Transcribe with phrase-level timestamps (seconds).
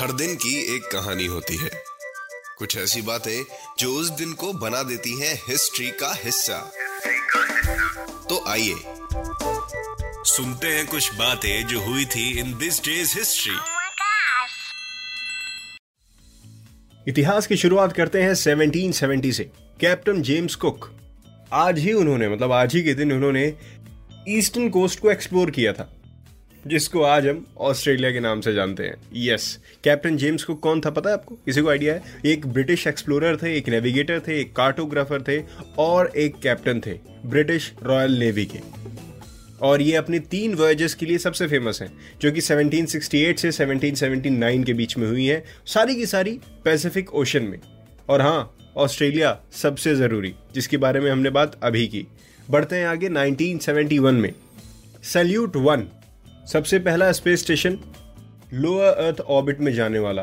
[0.00, 1.70] हर दिन की एक कहानी होती है।
[2.58, 3.44] कुछ ऐसी बातें
[3.78, 6.72] जो उस दिन को बना देती हैं हिस्ट्री का हिस्सा।
[8.28, 8.74] तो आइए
[10.24, 13.54] सुनते हैं कुछ बातें जो हुई थी इन दिस डेज़ हिस्ट्री.
[17.08, 19.44] इतिहास की शुरुआत करते हैं 1770 से।
[19.80, 20.92] Captain James Cook.
[21.52, 23.54] आज ही उन्होंने मतलब आज ही के दिन उन्होंने
[24.28, 25.99] ईस्टर्न कोस्ट को एक्सप्लोर किया था।
[26.66, 30.90] जिसको आज हम ऑस्ट्रेलिया के नाम से जानते हैं। यस कैप्टन जेम्स कुक कौन था
[30.90, 31.34] पता है आपको?
[31.34, 32.02] किसी को आइडिया है?
[32.26, 35.42] एक ब्रिटिश एक्सप्लोरर थे, एक नेविगेटर थे, एक कार्टोग्राफर थे
[35.78, 38.58] और एक कैप्टन थे ब्रिटिश रॉयल नेवी के।
[39.62, 44.64] और ये अपने तीन वॉयजेस के लिए सबसे फ़ेमस हैं, जो कि 1768 से 1779
[44.64, 47.58] के बीच में हुई हैं, सारी की सारी पैसिफिक ओशन में।
[48.08, 52.06] और हाँ ऑस्ट्रेलिया सबसे ज़रूरी, जिसके बारे में हमने बात अभी की।
[52.50, 54.32] बढ़ते हैं आगे 1971 में।
[55.02, 55.88] सल्यूट वन
[56.52, 57.76] सबसे पहला space station
[58.52, 60.22] lower earth orbit में जाने वाला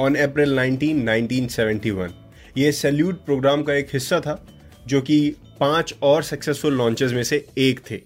[0.00, 2.12] ऑन अप्रैल 19 1971
[2.58, 4.46] ये सैल्यूट प्रोग्राम का एक हिस्सा था,
[4.86, 8.00] जो कि पाँच और सक्सेसफुल लॉन्चेस में से एक थे।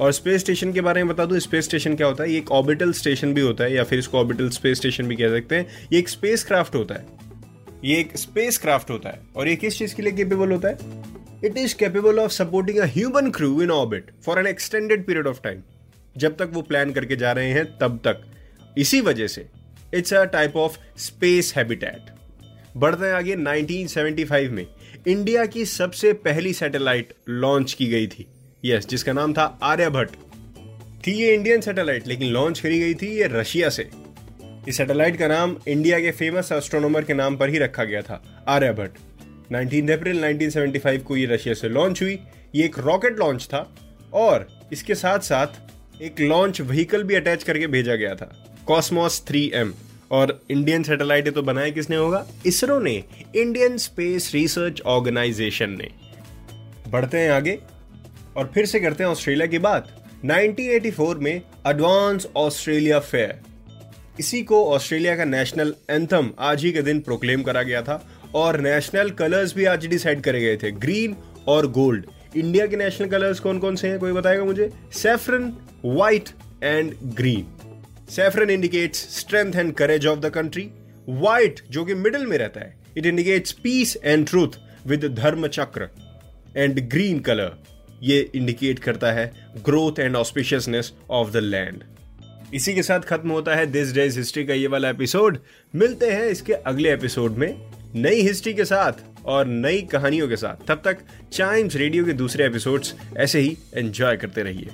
[0.00, 2.30] और स्पेस स्टेशन के बारे में बता दूँ स्पेस स्टेशन क्या होता है?
[2.30, 5.28] ये एक ऑर्बिटल स्टेशन भी होता है, या फिर इसको ऑर्बिटल स्पेस स्टेशन भी कह
[5.28, 7.06] सकते हैं। ये एक स्पेस क्राफ्ट होता है।
[7.84, 10.78] ये एक स्पेस क्राफ्ट होता है। और ये किस चीज़ के लिए केपेबल होता है?
[11.44, 15.40] It is capable of supporting a human crew in orbit for an extended period of
[15.44, 15.62] time
[16.16, 18.20] जब तक वो प्लान करके जा रहे हैं, तब तक।
[18.78, 19.46] इसी वजह से
[19.94, 22.14] it's a type of space habitat
[22.76, 24.66] बढ़ते हैं आगे 1975 में
[25.08, 28.26] इंडिया की सबसे पहली सैटेलाइट लॉन्च की गई थी।
[28.64, 30.16] यस जिसका नाम था आर्यभट्ट
[31.06, 33.88] थी ये इंडियन सैटेलाइट लेकिन लॉन्च करी गई थी ये रशिया से।
[34.68, 38.22] इस सैटेलाइट का नाम इंडिया के फ़ेमस एस्ट्रोनोमर के नाम पर ही रखा गया था
[38.48, 38.98] आर्यभट्ट
[39.52, 42.18] 19 अप्रैल 1975 को ये रशिया से लॉन्च हुई।
[42.54, 43.74] ये एक रॉकेट लॉन्च था,
[44.12, 45.46] और इसके साथ साथ
[46.02, 48.26] एक लॉन्च व्हीकल भी अटैच करके भेजा गया था
[48.66, 49.68] कॉस्मोस 3M
[50.10, 52.26] और इंडियन सैटेलाइट तो बनाया किसने होगा?
[52.46, 52.92] इसरो ने
[53.36, 55.88] इंडियन स्पेस रिसर्च ऑर्गेनाइजेशन ने।
[56.88, 57.58] बढ़ते हैं आगे,
[58.36, 59.88] और फिर से करते हैं ऑस्ट्रेलिया की बात।
[60.24, 61.34] 1984 में
[61.66, 63.40] एडवांस ऑस्ट्रेलिया फेयर
[64.20, 68.02] इसी को ऑस्ट्रेलिया का नेशनल एंथम आज ही के दिन प्रोक्लेम करा गया था,
[68.34, 71.16] और नेशनल कलर्स भी आज डिसाइड करे गए थे ग्रीन
[71.48, 72.06] और गोल्ड
[72.36, 74.70] इंडिया के नेशनल कलर्स कौन कौन से हैं, कोई बताएगा मुझे?
[74.92, 75.52] Saffron
[75.84, 76.28] white
[76.62, 77.46] and green
[78.10, 80.70] saffron indicates strength and courage of the country
[81.08, 85.88] white जो कि मिडिल में रहता है it indicates peace and truth with Dharma Chakra
[86.56, 87.56] and green colour
[88.02, 89.32] ये इंडिकेट करता है
[89.64, 91.84] growth and auspiciousness of the land
[92.54, 95.38] इसी के साथ खत्म होता है दिस डेज़ हिस्ट्री का ये वाला एपिसोड
[95.74, 97.54] मिलते हैं इसके अगले एपिसोड में
[97.94, 98.92] नई हिस्ट्री के साथ
[99.24, 100.66] और नई कहानियों के साथ.
[100.68, 100.98] तब तक
[101.32, 104.68] चाइम्स रेडियो के दूसरे एपिसोड्स ऐसे ही एंजॉय करते रहिए.